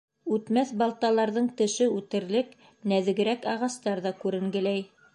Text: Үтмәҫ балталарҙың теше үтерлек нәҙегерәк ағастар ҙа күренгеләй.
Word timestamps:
Үтмәҫ 0.35 0.71
балталарҙың 0.81 1.51
теше 1.61 1.89
үтерлек 1.99 2.57
нәҙегерәк 2.95 3.49
ағастар 3.55 4.07
ҙа 4.09 4.19
күренгеләй. 4.27 4.87